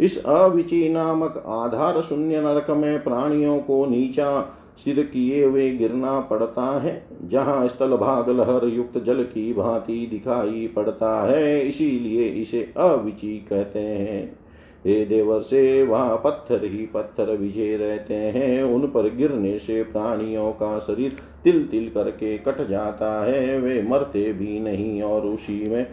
इस 0.00 0.24
अविची 0.24 0.88
नामक 0.88 1.44
आधार 1.46 2.00
शून्य 2.00 2.40
नरक 2.40 2.70
में 2.70 3.02
प्राणियों 3.02 3.58
को 3.58 3.86
नीचा 3.86 4.58
सिर 4.78 5.02
किए 5.02 5.44
हुए 5.44 5.70
गिरना 5.70 6.20
पड़ता 6.20 6.80
है, 6.80 7.02
जहाँ 7.24 7.68
स्थल 7.68 7.96
भाग 7.96 8.30
लहर 8.30 8.66
युक्त 8.68 8.98
जल 8.98 9.22
की 9.24 9.52
भांति 9.52 10.06
दिखाई 10.10 10.66
पड़ता 10.76 11.10
है, 11.22 11.60
इसीलिए 11.60 12.28
इसे 12.28 12.62
अविची 12.76 13.36
कहते 13.50 13.80
हैं। 13.80 14.38
हे 14.86 15.04
देवर 15.04 15.40
से 15.40 15.82
वहाँ 15.82 16.16
पत्थर 16.16 16.64
ही 16.64 16.86
पत्थर 16.86 17.36
विजय 17.36 17.76
रहते 17.76 18.14
हैं, 18.14 18.62
उन 18.62 18.86
पर 18.86 19.14
गिरने 19.14 19.58
से 19.58 19.82
प्राणियों 19.82 20.50
का 20.52 20.78
शरीर 20.78 21.16
तिल 21.44 21.62
तिल 21.64 21.88
करके 21.88 22.36
कट 22.38 22.66
जाता 22.68 23.24
है, 23.24 23.58
वे 23.58 23.82
मरते 23.82 24.32
भी 24.32 24.60
नहीं 24.60 25.02
और 25.02 25.26
उसी 25.26 25.64
में 25.68 25.86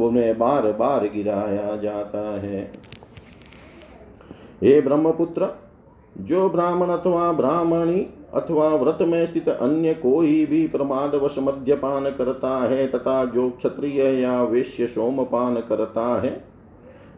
उन्हें 0.00 0.38
बार 0.38 0.72
बार 0.72 1.06
गिराया 1.06 1.76
जाता 1.76 2.40
है। 2.40 2.72
हे 4.62 4.80
ब्रह्मपुत्र, 4.80 5.48
जो 6.18 6.48
ब्राह्मण 6.50 6.88
अथवा 6.88 7.32
ब्राह्मणी 7.32 8.06
अथवा 8.34 8.68
व्रत 8.68 8.98
में 9.00 9.26
स्थित 9.26 9.48
अन्य 9.48 9.94
कोई 9.94 10.46
भी 10.46 10.66
प्रमादवश 10.68 11.36
मद्यपान 11.38 12.04
करता 12.04 12.68
है 12.68 12.86
तथा 12.86 13.24
जो 13.24 13.50
क्षत्रिय 13.50 14.02
या 14.02 14.42
वेश्य 14.42 14.86
सोमपान 14.86 15.56
करता 15.56 16.20
है, 16.20 16.44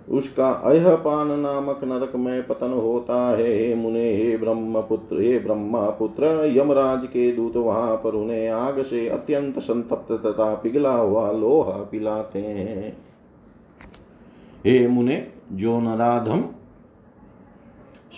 उसका 0.08 0.50
अह 0.50 0.94
पान 0.96 1.40
नामक 1.40 1.80
नरक 1.84 2.16
में 2.16 2.46
पतन 2.46 2.72
होता 2.72 3.36
है। 3.36 3.58
हे 3.58 3.74
मुने, 3.74 4.16
हे 4.16 4.36
ब्रह्मपुत्र 4.36 5.20
हे 5.20 5.38
ब्रह्मपुत्र, 5.38 6.52
यमराज 6.56 7.06
के 7.06 7.32
दूत 7.32 7.56
वहाँ 7.56 7.96
पर 7.96 8.10
उन्हें 8.10 8.48
आग 8.48 8.82
से 8.82 9.08
अत्यंत 9.08 9.58
संतप्त 9.58 10.12
तथा 10.12 10.54
पिघला 10.54 10.94
हुआ 10.94 11.32
लोहा 11.32 11.72
पिलाते 11.72 12.38
हैं। 12.38 12.96
हे 14.66 14.88
मुने, 14.88 15.26
जो 15.52 15.80
नराधम 15.80 16.44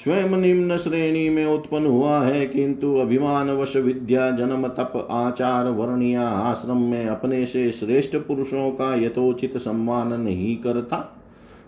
स्वयं 0.04 0.36
निम्न 0.36 0.76
श्रेणी 0.76 1.28
में 1.28 1.46
उत्पन्न 1.46 1.86
हुआ 1.86 2.20
है, 2.20 2.46
किंतु 2.46 2.96
अभिमान 2.96 3.50
वश 3.50 3.76
विद्या, 3.76 4.30
जन्म, 4.30 4.68
तप, 4.68 5.08
आचार, 5.10 5.64
वर्णिया 5.68 6.28
आश्रम 6.28 6.76
में 6.76 7.06
अपने 7.06 7.46
से 7.46 7.72
श्रेष्ठ 7.72 8.16
पुरुषों 8.16 8.70
का 8.70 8.94
यथोचित 8.94 9.58
सम्मान 9.58 10.20
नहीं 10.20 10.56
करता। 10.56 11.16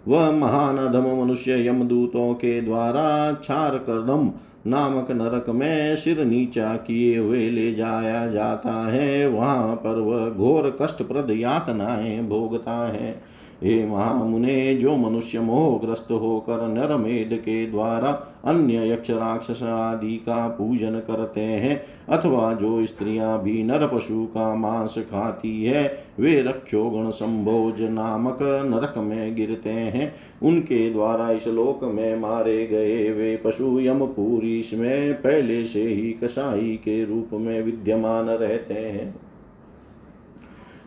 वह 0.09 0.31
महान 0.31 0.79
अधम 0.79 1.25
मनुष्य 1.25 1.69
यमदूतों 1.69 2.35
के 2.35 2.61
द्वारा 2.61 3.41
छार 3.45 3.79
करदम 3.79 4.33
नामक 4.67 5.11
नरक 5.11 5.51
में 5.51 5.97
सिर 5.97 6.25
नीचा 6.25 6.77
किए 6.77 7.19
हुए 7.19 7.51
ले 7.51 7.75
जाया 7.75 8.27
जाता 8.27 8.91
है। 8.91 9.29
वहाँ 9.29 9.75
पर 9.75 10.01
वह 10.01 10.31
घोर 10.31 10.79
कष्टप्रद 10.83 11.29
यातनाएँ 11.31 12.29
भोगता 12.29 12.93
है। 12.93 13.32
हे 13.63 13.87
महामुने, 13.87 14.77
जो 14.77 14.97
मनुष्य 14.97 15.41
मोहग्रस्त 15.41 16.09
होकर 16.11 16.69
नरमेद 16.69 17.31
के 17.33 17.67
द्वारा 17.67 18.29
अन्य 18.45 18.93
यक्ष 18.93 19.11
राक्षस 19.11 19.63
आदि 19.63 20.17
का 20.17 20.49
पूजन 20.49 20.91
करते 20.91 21.41
हैं, 21.41 21.83
अथवा 22.09 22.55
जो 22.55 22.87
स्त्रियाँ 22.87 23.43
भी 23.43 23.63
नर 23.63 23.87
पशु 23.87 24.25
का 24.25 24.55
मांस 24.55 24.99
खाती 24.99 25.65
है, 25.65 25.99
वे 26.21 26.43
रक्षोगण 26.43 27.11
संभोज 27.11 27.83
नामक 27.83 28.39
नरक 28.43 28.99
में 28.99 29.37
गिरते 29.37 29.71
हैं। 29.71 30.15
उनके 30.43 30.93
द्वारा 30.93 31.31
इस 31.31 31.49
लोक 31.49 31.85
में 31.85 32.21
मारे 32.21 32.67
गए 32.67 33.11
वे 33.11 33.37
पशु 33.37 33.81
यम 33.81 33.93
यमपुरी 33.93 34.63
में 34.75 35.15
पहले 35.15 35.65
से 35.65 35.83
ही 35.83 36.13
कसाई 36.13 36.81
के 36.85 37.05
रूप 37.05 37.29
में 37.33 37.63
विद्यमान 37.63 38.27
रहते 38.27 38.75
हैं। 38.75 39.15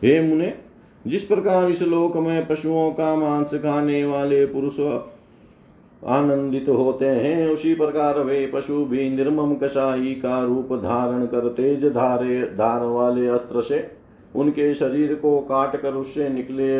हे 0.04 0.20
मुने 0.20 0.65
जिस 1.06 1.24
प्रकार 1.24 1.68
इस 1.68 1.82
लोक 1.82 2.16
में 2.16 2.46
पशुओं 2.46 2.90
का 2.90 3.14
मांस 3.16 3.54
खाने 3.54 4.04
वाले 4.04 4.46
पुरुष 4.46 4.80
आनंदित 6.06 6.68
होते 6.68 7.06
हैं, 7.06 7.48
उसी 7.48 7.74
प्रकार 7.74 8.18
वे 8.18 8.46
पशु 8.46 8.84
भी 8.84 9.08
निर्मम 9.10 9.54
कसाई 9.54 10.14
का 10.14 10.42
रूप 10.44 10.72
धारण 10.72 11.24
कर 11.26 11.48
तेज 11.48 11.84
धारे, 11.84 12.42
धार 12.42 12.84
वाले 12.84 13.26
अस्त्र 13.26 13.62
से 13.62 13.90
उनके 14.36 14.74
शरीर 14.74 15.14
को 15.14 15.38
काट 15.40 15.76
कर 15.76 15.94
उससे 15.94 16.28
निकले 16.28 16.78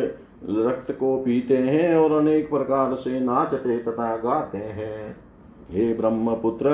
रक्त 0.49 0.91
को 0.93 1.17
पीते 1.19 1.57
हैं 1.57 1.97
और 1.97 2.13
अनेक 2.13 2.51
प्रकार 2.51 2.95
से 2.95 3.21
नाचते 3.21 3.79
तथा 3.79 4.17
गाते 4.17 4.59
हैं। 4.59 5.17
हे 5.71 5.93
ब्रह्मपुत्र 5.95 6.69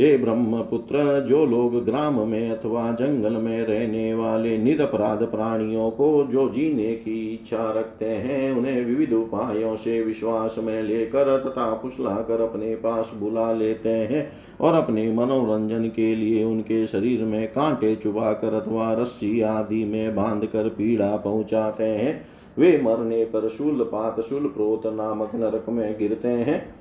हे 0.00 0.18
ब्रह्मपुत्र, 0.18 1.26
जो 1.28 1.46
लोग 1.46 1.84
ग्राम 1.84 2.28
में 2.28 2.50
अथवा 2.50 2.92
जंगल 2.92 3.32
में 3.32 3.62
रहने 3.62 4.14
वाले 4.14 4.58
निरपराध 4.58 5.22
प्राणियों 5.22 5.90
को 5.90 6.24
जो 6.24 6.48
जीने 6.48 6.92
की 6.92 7.34
इच्छा 7.34 7.72
रखते 7.72 8.04
हैं, 8.04 8.52
उन्हें 8.52 8.84
विविध 8.84 9.12
उपायों 9.12 9.76
से 9.76 10.02
विश्वास 10.02 10.56
में 10.58 10.82
लेकर 10.82 11.38
तथा 11.38 11.74
फुसलाकर 11.74 12.40
अपने 12.40 12.74
पास 12.74 13.12
बुला 13.20 13.52
लेते 13.52 13.88
हैं 13.88 14.32
और 14.60 14.74
अपने 14.74 15.12
मनोरंजन 15.12 15.88
के 15.88 16.14
लिए 16.14 16.44
उनके 16.44 16.86
शरीर 16.86 17.22
में 17.22 17.48
कांटे 17.48 17.96
चुबा 17.96 18.32
कर 18.32 18.54
अथवा 18.54 18.92
रस्सी 18.92 19.40
आदि 19.40 19.84
में 19.84 20.14
बाँध 20.14 20.46
कर 20.46 20.68
पीड़ा 20.68 21.16
पहुंचाते 21.16 21.84
हैं। 21.84 22.26
वे 22.58 22.80
मरने 22.84 23.24
पर 23.24 23.48
शूल 23.48 23.82
पात 23.82 24.20
शूल 24.20 24.46
प्रोत 24.46 24.86
नामक 24.86 25.34
नरक 25.34 25.64
में 25.68 25.98
गिरते 25.98 26.28
हैं। 26.28 26.75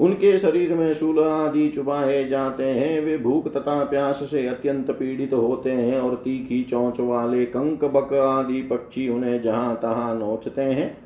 उनके 0.00 0.38
शरीर 0.38 0.74
में 0.74 0.92
शूल 0.94 1.18
आदि 1.20 1.68
चुपाए 1.68 2.24
जाते 2.24 2.64
हैं। 2.64 3.00
वे 3.00 3.16
भूख 3.18 3.48
तथा 3.48 3.84
प्यास 3.84 4.16
से 4.30 4.46
अत्यंत 4.46 4.90
पीड़ित 4.90 5.32
होते 5.32 5.70
हैं 5.70 6.00
और 6.00 6.14
तीखी 6.14 6.62
चौंच 6.62 7.00
वाले 7.00 7.44
कंक, 7.46 7.84
बक 7.84 8.12
आदि 8.12 8.62
पक्षी 8.62 9.08
उन्हें 9.08 9.40
जहाँ 9.42 9.74
तहां 9.76 10.16
नोचते 10.18 10.62
हैं। 10.62 10.96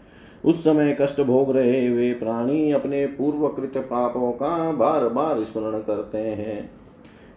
उस 0.44 0.64
समय 0.64 0.96
कष्ट 1.00 1.20
भोग 1.20 1.50
रहे 1.56 1.88
वे 1.90 2.12
प्राणी 2.12 2.70
अपने 2.72 3.06
पूर्वकृत 3.06 3.76
पापों 3.76 4.32
का 4.32 4.70
बार 4.72 5.08
बार 5.08 5.42
स्मरण 5.44 5.78
करते 5.78 6.18
हैं। 6.18 6.70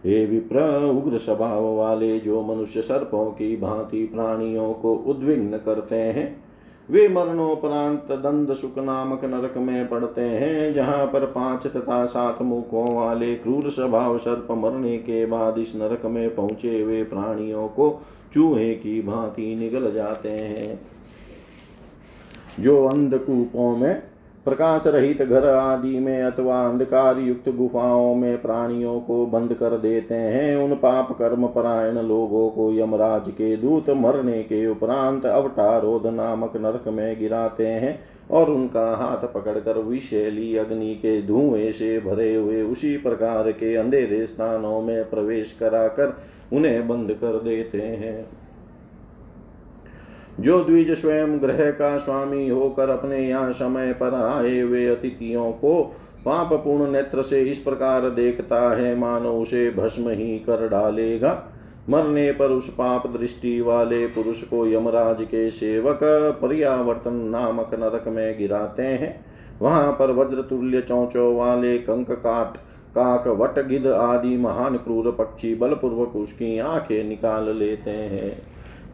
हे 0.04 0.24
विप्र, 0.26 0.60
उग्र 0.86 1.18
स्वभाव 1.18 1.64
वाले 1.74 2.18
जो 2.20 2.42
मनुष्य 2.42 2.82
सर्पों 2.82 3.24
की 3.30 3.56
भांति 3.56 4.04
प्राणियों 4.04 4.72
को 4.72 4.94
उद्विग्न 4.94 5.56
करते 5.56 5.96
हैं 5.96 6.45
वे 6.90 7.06
मरणोपरांत 7.08 8.12
दंड 8.12 8.52
सुख 8.52 8.78
नामक 8.78 9.24
नरक 9.24 9.56
में 9.56 9.88
पड़ते 9.88 10.20
हैं, 10.20 10.74
जहाँ 10.74 11.06
पर 11.06 11.24
पाँच 11.26 11.66
तथा 11.66 12.04
सात 12.04 12.42
मुखों 12.42 12.94
वाले 12.94 13.34
क्रूर 13.34 13.70
स्वभाव 13.70 14.18
सर्प 14.18 14.48
मरने 14.50 14.96
के 14.98 15.24
बाद 15.26 15.58
इस 15.58 15.76
नरक 15.76 16.06
में 16.06 16.34
पहुँचे 16.34 16.80
हुए 16.82 17.02
प्राणियों 17.04 17.68
को 17.68 17.90
चूहे 18.34 18.74
की 18.74 19.00
भांति 19.02 19.54
निगल 19.56 19.92
जाते 19.92 20.30
हैं। 20.30 20.80
जो 22.60 22.84
अंधकूपों 22.86 23.76
में 23.76 24.02
प्रकाश 24.46 24.86
रहित 24.86 25.22
घर 25.22 25.44
आदि 25.44 25.98
में 25.98 26.22
अथवा 26.22 26.60
अंधकार 26.68 27.18
युक्त 27.18 27.48
गुफाओं 27.48 28.14
में 28.14 28.42
प्राणियों 28.42 29.00
को 29.00 29.26
बंद 29.26 29.54
कर 29.54 29.76
देते 29.78 30.14
हैं। 30.14 30.56
उन 30.56 30.74
पाप 30.74 31.12
कर्म 31.12 31.46
परायण 31.46 31.98
लोगों 31.98 32.48
को 32.50 32.72
यमराज 32.72 33.30
के 33.30 33.56
दूत 33.56 33.90
मरने 33.90 34.42
के 34.42 34.66
उपरांत 34.66 35.26
अवटारोध 35.26 36.06
नामक 36.06 36.56
नरक 36.56 36.88
में 36.88 37.18
गिराते 37.18 37.66
हैं 37.66 37.98
और 38.30 38.50
उनका 38.50 38.86
हाथ 38.96 39.26
पकड़कर 39.34 39.78
विशैली 39.78 40.56
अग्नि 40.56 40.94
के 40.94 41.20
धुएँ 41.22 41.72
से 41.72 41.98
भरे 42.00 42.34
हुए 42.34 42.62
उसी 42.62 42.96
प्रकार 42.96 43.52
के 43.52 43.74
अंधेरे 43.76 44.26
स्थानों 44.26 44.80
में 44.82 45.10
प्रवेश 45.10 45.56
कराकर 45.60 46.16
उन्हें 46.52 46.88
बंद 46.88 47.12
कर 47.12 47.42
देते 47.42 47.80
हैं। 47.80 48.45
जो 50.40 50.62
द्विज 50.64 50.90
स्वयं 50.90 51.40
ग्रह 51.42 51.70
का 51.70 51.96
स्वामी 51.98 52.48
होकर 52.48 52.88
अपने 52.88 53.18
यहाँ 53.18 53.52
समय 53.52 53.92
पर 53.92 54.14
आए 54.14 54.60
हुए 54.60 54.86
अतिथियों 54.86 55.50
को 55.52 55.82
पाप 56.24 56.52
पूर्ण 56.54 56.90
नेत्र 56.92 57.22
से 57.22 57.42
इस 57.42 57.58
प्रकार 57.58 58.08
देखता 58.10 58.60
है, 58.76 58.96
मानो 58.98 59.32
उसे 59.32 59.70
भस्म 59.70 60.10
ही 60.10 60.38
कर 60.38 60.68
डालेगा। 60.68 61.52
मरने 61.90 62.30
पर 62.32 62.50
उस 62.50 62.68
पाप 62.74 63.06
दृष्टि 63.06 63.60
वाले 63.60 64.06
पुरुष 64.06 64.42
को 64.42 64.66
यमराज 64.66 65.22
के 65.22 65.50
सेवक 65.50 66.00
पर्यावर्तन 66.42 67.14
नामक 67.30 67.74
नरक 67.74 68.08
में 68.08 68.38
गिराते 68.38 68.82
हैं। 68.82 69.24
वहाँ 69.62 69.92
पर 69.92 70.10
वज्र 70.10 70.42
तुल्य 70.42 70.80
चौचो 70.80 71.32
वाले 71.34 71.76
कंक 71.78 72.10
काट 72.10 72.56
काक 72.94 73.28
वट 73.40 73.58
गिद 73.68 73.86
आदि 73.86 74.36
महान 74.36 74.76
क्रूर 74.76 75.10
पक्षी 75.10 75.54
बलपूर्वक 75.54 76.16
उसकी 76.16 76.58
आँखें 76.58 77.08
निकाल 77.08 77.56
लेते 77.56 77.90
हैं। 77.90 78.30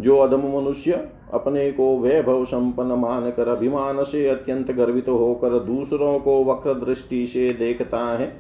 जो 0.03 0.17
अधम 0.19 0.47
मनुष्य 0.57 1.09
अपने 1.33 1.73
को 1.73 1.99
वैभव 1.99 2.45
संपन्न 2.45 2.93
मानकर 2.93 3.49
अभिमान 3.49 4.03
से 4.03 4.29
अत्यंत 4.29 4.71
गर्वित 4.71 5.09
होकर 5.09 5.59
दूसरों 5.61 6.19
को 6.19 6.45
वक्र 6.45 6.75
दृष्टि 6.75 7.27
से 7.27 7.53
देखता 7.53 8.19
है, 8.19 8.33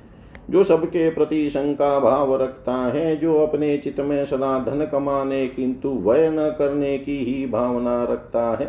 जो 0.50 0.64
सबके 0.64 1.10
प्रति 1.10 1.50
शंका 1.50 1.98
भाव 2.00 2.36
रखता 2.36 2.74
है, 2.74 3.16
जो 3.16 3.38
अपने 3.38 3.76
चित्त 3.78 4.00
में 4.00 4.24
सदा 4.24 4.58
धन 4.58 4.84
कमाने 4.92 5.46
किंतु 5.48 5.88
वय 5.88 6.30
न 6.30 6.54
करने 6.58 6.98
की 6.98 7.18
ही 7.18 7.46
भावना 7.46 8.02
रखता 8.04 8.50
है, 8.56 8.66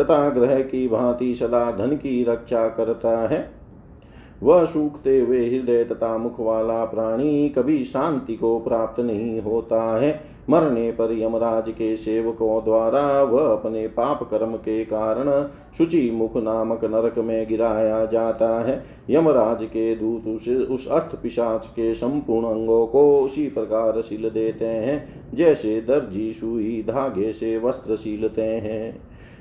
तथा 0.00 0.28
ग्रह 0.30 0.60
की 0.60 0.88
भांति 0.88 1.34
सदा 1.34 1.70
धन 1.70 1.96
की 1.96 2.24
रक्षा 2.24 2.68
करता 2.68 3.18
है। 3.28 3.50
वह 4.42 4.64
सूखते 4.64 5.20
हुए 5.20 5.48
हृदय 5.50 5.84
तथा 5.84 6.18
मुख 6.18 6.40
वाला 6.40 6.84
प्राणी 6.84 7.48
कभी 7.48 7.84
शांति 7.84 8.34
को 8.34 8.58
प्राप्त 8.60 9.00
नहीं 9.00 9.40
होता 9.40 9.82
है 9.98 10.35
मरने 10.50 10.90
पर 10.90 11.12
यमराज 11.12 11.70
के 11.70 11.96
सेवकों 11.96 12.64
द्वारा 12.64 13.22
वह 13.22 13.52
अपने 13.52 13.86
पाप 13.88 14.22
कर्म 14.22 14.54
के 14.56 14.84
कारण 14.84 15.30
शुचि 15.78 16.10
मुख 16.10 16.36
नामक 16.36 16.84
नरक 16.84 17.18
में 17.18 17.46
गिराया 17.48 18.04
जाता 18.04 18.48
है। 18.60 18.82
यमराज 19.10 19.64
के 19.64 19.94
दूत 19.96 20.26
उस 20.26 20.48
उस 20.70 20.88
अर्थ 20.88 21.16
पिशाच 21.22 21.66
के 21.66 21.94
संपूर्ण 21.94 22.46
अंगों 22.46 22.86
को 22.86 23.20
उसी 23.20 23.48
प्रकार 23.48 24.00
सिल 24.02 24.28
देते 24.30 24.64
हैं, 24.64 25.26
जैसे 25.34 25.80
दर्जी 25.80 26.32
सुई 26.32 26.82
धागे 26.88 27.32
से 27.32 27.56
वस्त्र 27.58 27.96
सीलते 27.96 28.42
हैं। 28.42 28.98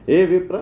हे 0.09 0.25
विप्र, 0.25 0.57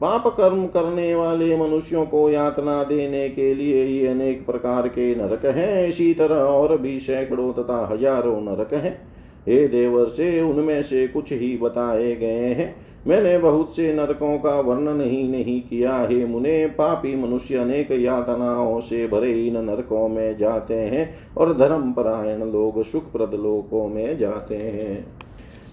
पाप 0.00 0.26
कर्म 0.26 0.66
करने 0.66 1.14
वाले 1.14 1.56
मनुष्यों 1.56 2.04
को 2.06 2.28
यातना 2.30 2.82
देने 2.84 3.28
के 3.28 3.54
लिए 3.54 3.82
ही 3.82 4.06
अनेक 4.06 4.46
प्रकार 4.46 4.88
के 4.88 5.14
नरक 5.14 5.44
हैं, 5.46 5.86
इसी 5.88 6.12
तरह 6.14 6.36
और 6.36 6.76
भी 6.78 6.98
सैकड़ों 7.00 7.52
तथा 7.52 7.86
हज़ारों 7.86 8.40
नरक 8.42 8.74
हैं। 8.74 9.15
हे 9.48 9.68
देवर 9.68 10.06
से 10.06 10.40
उनमें 10.40 10.82
से 10.82 11.08
कुछ 11.08 11.32
ही 11.32 11.56
बताए 11.56 12.14
गए 12.16 12.52
हैं। 12.54 12.86
मैंने 13.06 13.38
बहुत 13.38 13.76
से 13.76 13.94
नरकों 13.94 14.38
का 14.38 14.60
वर्णन 14.60 15.00
ही 15.00 15.28
नहीं 15.28 15.60
किया। 15.60 16.06
हे 16.10 16.24
मुने, 16.26 16.66
पापी 16.66 17.16
मनुष्य 17.16 17.56
अनेक 17.56 17.90
यातनाओं 17.90 18.80
से 18.80 19.06
भरे 19.06 19.32
इन 19.46 19.64
नरकों 19.64 20.08
में 20.08 20.38
जाते 20.38 20.74
हैं 20.74 21.14
और 21.36 21.56
धर्म 21.56 21.92
परायण 21.92 22.44
लोग 22.52 22.84
सुखप्रद 22.84 23.34
लोकों 23.34 23.88
में 23.88 24.18
जाते 24.18 24.56
हैं। 24.56 25.06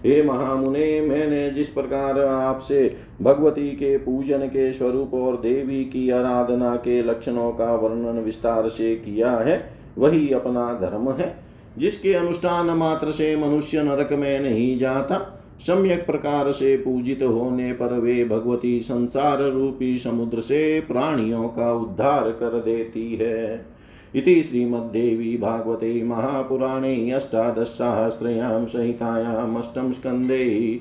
हे 0.06 0.22
महामुने, 0.22 1.00
मैंने 1.00 1.50
जिस 1.50 1.68
प्रकार 1.68 2.18
आपसे 2.20 2.96
भगवती 3.22 3.68
के 3.68 3.96
पूजन 3.98 4.38
के 4.38 4.72
स्वरूप 4.72 5.14
और 5.14 5.36
देवी 5.36 5.84
की 5.84 6.10
आराधना 6.10 6.76
के 6.76 7.02
लक्षणों 7.02 7.52
का 7.52 7.74
वर्णन 7.74 8.18
विस्तार 8.20 8.68
से 8.68 8.94
किया 8.94 9.30
है, 9.30 9.70
वही 9.98 10.32
अपना 10.32 10.72
धर्म 10.82 11.10
है। 11.10 11.43
जिसके 11.78 12.12
अनुष्ठान 12.12 12.66
मात्र 12.66 13.10
से 13.10 13.36
मनुष्य 13.36 13.82
नरक 13.82 14.12
में 14.12 14.40
नहीं 14.40 14.78
जाता, 14.78 15.40
सम्यक 15.60 16.06
प्रकार 16.06 16.52
से 16.52 16.76
पूजित 16.76 17.22
होने 17.22 17.72
पर 17.72 17.98
वे 17.98 18.24
भगवती 18.24 18.80
संसार 18.80 19.42
रूपी 19.42 19.98
समुद्र 19.98 20.40
से 20.40 20.80
प्राणियों 20.80 21.48
का 21.48 21.72
उद्धार 21.72 22.30
कर 22.30 22.60
देती 22.60 23.14
है। 23.14 23.66
इति 24.14 24.42
श्रीमद्देवी 24.42 25.36
भागवते 25.36 26.04
महापुराणे 26.04 27.10
अष्टादशसहस्रयां 27.10 28.66
संहितायाम् 28.66 29.56
अष्टम 29.56 29.92
स्कन्धे 29.92 30.80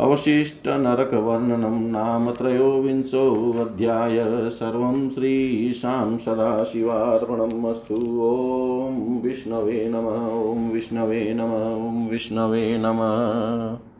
अवशिष्टनरकवर्णनं 0.00 1.90
नाम 1.90 2.30
त्रयोविंशोऽध्याय 2.30 4.50
सर्वं 4.50 5.10
श्रीशां 5.10 6.18
सदाशिवार्पणम् 6.18 7.66
अस्तु। 7.66 7.94
ॐ 7.94 9.22
विष्णवे 9.22 9.88
नमः, 9.88 10.32
ॐ 10.32 10.72
विष्णवे 10.72 11.34
नमः, 11.34 11.88
ॐ 11.88 12.08
विष्णवे 12.08 12.78
नमः। 12.78 13.93